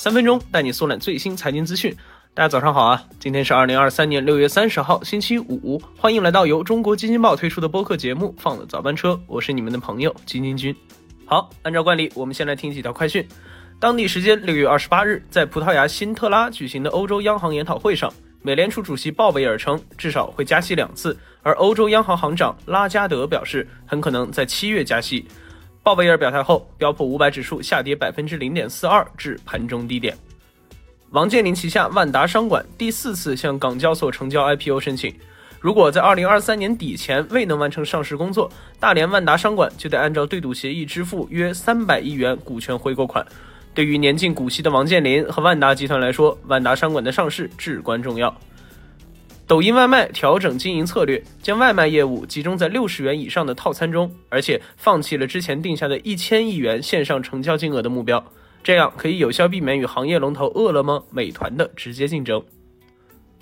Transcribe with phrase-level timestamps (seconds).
[0.00, 1.94] 三分钟带你速览最新财经资讯。
[2.32, 3.04] 大家早上好啊！
[3.18, 5.78] 今天是二零二三年六月三十号，星期五。
[5.94, 10.74] 欢迎来到由中国基金报推出的播客节目《放了早班车》，我是你们的朋友金金君。
[11.26, 13.28] 好，按照惯例，我们先来听几条快讯。
[13.78, 18.10] 当地时间六月二十八日，在葡萄牙辛特拉举行的欧洲央行研讨会上，
[18.40, 25.26] 美联储主席鲍威尔称，至少会加息两次，而欧洲央行行长拉加德表示，很可能在七月加息。
[25.82, 30.16] 鲍威尔表态后，标普五百指数下跌百分之零点四二，至盘中低点。
[31.10, 35.12] 王健林旗下万达商管第四次向港交所成交 IPO 申请，
[35.58, 43.26] 如果在二零二三年底前未能完成上市工作，大连万达商管就得按照对赌协议支付约三百亿元股权回购款。
[43.72, 48.36] 对于年近股息的王健林和万达集团来说，万达商管的上市至关重要。
[49.50, 58.24] 抖音外卖调整经营策略，将外卖业务集中在六十元以上的套餐中，而且放弃了之前定下的一千亿元线上成交金额的目标，
[58.62, 62.40] 这样可以有效避免与行业龙头饿了么、美团的直接竞争。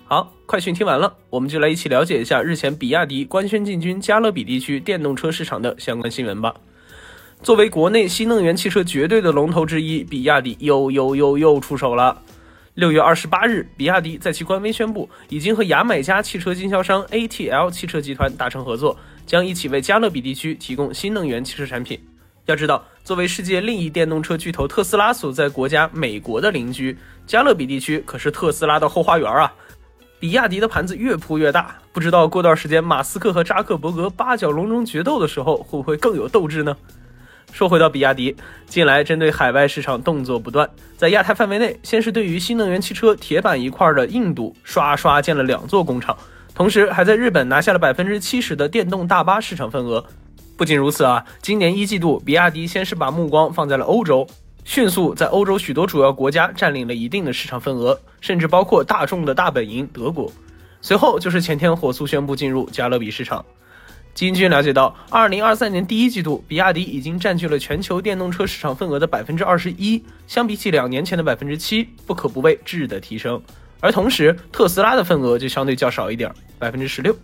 [0.06, 6.54] 好，快讯听完了，我们就来一起了解一下日前比亚迪官宣进军加勒比地区电动车市场的相关新闻吧。
[7.42, 12.22] 作为国内新能源汽车绝对的龙头之一，比亚迪又又又又出手了。
[12.74, 21.98] 六月二十八日，比亚迪在其官微宣布，已经和牙买加汽车经销商 ATL 汽车集团达成合作，将一起为加勒比地区提供新能源汽车产品。
[22.46, 26.96] 要知道，作为世界另一电动车巨头特斯拉所在国家美国的邻居，
[27.26, 29.52] 加勒比地区可是特斯拉的后花园啊！
[30.20, 36.76] 比亚迪的盘子越铺越大，不知道过段时间马斯克和扎克伯格八角笼中决斗的时候，会不会更有斗志呢？
[37.52, 46.16] 说回到比亚迪，近来针对海外市场动作不断，在亚太范围内，先是对于新能源汽车铁板一块的印度刷刷建了两座工厂，
[46.54, 50.04] 同时还在日本拿下了百分之七十的电动大巴市场份额。
[50.56, 54.26] 不仅如此啊，今年一季度，比亚迪先是把目光放在了欧洲，
[54.64, 60.30] 迅速在欧洲许多主要国家占领了一定的市场份额，甚至包括大众的大本营德国。
[60.80, 63.44] 随后就是前天火速宣布进入加勒比市场。
[64.18, 73.40] 金军了解到，二零二三年第一季度，比亚迪已经占据了全球电动车市场份额的百分之二十一，相比起两年前的百分之七，不可不谓质的提升。
[73.78, 77.16] 而同时，特斯拉的份额就相对较少一点，百分之十六。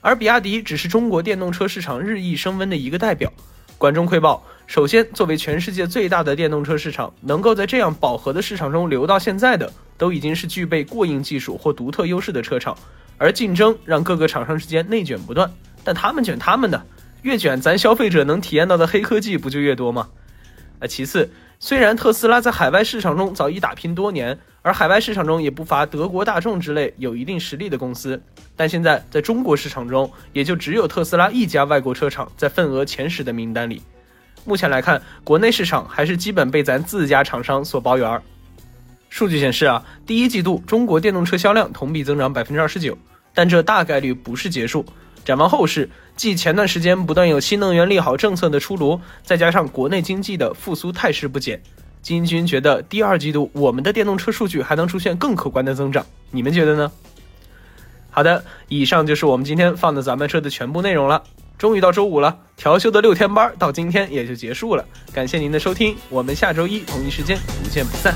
[0.00, 3.32] 而比亚迪只是中国电动车市场日益升温的一个代表。
[3.76, 12.78] 管中窥豹，首先，作为全世界最大的电动车市场，能够在这样饱和的市场中留到现在的，都已经是具备过硬技术或独特优势的车厂。
[13.16, 15.50] 而竞争让各个厂商之间内卷不断。
[15.88, 16.84] 但他们卷他们的，
[17.22, 20.10] 越卷咱消费者能体验到的黑科技不就越多吗？
[20.80, 28.20] 啊，其次，虽然特斯拉在海外市场中早已打拼多年，而海外市场中也不乏德国大众之类有一定实力的公司，
[28.54, 33.80] 但现在在中国市场中，也就只有特斯拉一家外国车厂在份额前十的名单里。
[34.44, 38.22] 目前来看，国内市场还是基本被咱自家厂商所包圆儿。
[39.08, 42.94] 数据显示啊，第一季度中国电动车销量同比增长百分之二十九，
[43.32, 44.84] 但这大概率不是结束。
[45.28, 51.60] 展望后市，继前段时间不断有新能源利好政策的出炉，再加上国内经济的复苏态势不减，
[52.00, 56.90] 金军觉得第二季度我们的电动车数据还能出现更可观的增长，你们觉得呢？
[58.08, 61.22] 好的，以上就是我们今天放的咱们车的全部内容了。
[61.58, 68.14] 终于到周五了，调休的六天班到今天也就结束了，感谢您的收听，我们下周一同一时间不见不散。